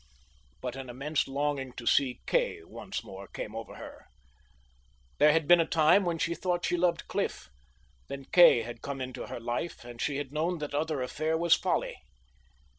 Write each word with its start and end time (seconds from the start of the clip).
But 0.61 0.75
an 0.75 0.89
immense 0.89 1.27
longing 1.27 1.73
to 1.73 1.85
see 1.85 2.21
Kay 2.25 2.63
once 2.63 3.03
more 3.03 3.27
came 3.27 3.55
over 3.55 3.75
her. 3.75 4.07
There 5.19 5.31
had 5.31 5.47
been 5.47 5.59
a 5.59 5.63
time 5.67 6.05
when 6.05 6.17
she 6.17 6.33
thought 6.33 6.65
she 6.65 6.75
loved 6.75 7.07
Cliff; 7.07 7.49
then 8.07 8.25
Kay 8.31 8.63
had 8.63 8.81
come 8.81 8.99
into 8.99 9.27
her 9.27 9.39
life, 9.39 9.85
and 9.85 10.01
she 10.01 10.17
had 10.17 10.33
known 10.33 10.57
that 10.57 10.73
other 10.73 11.03
affair 11.03 11.37
was 11.37 11.53
folly. 11.53 11.97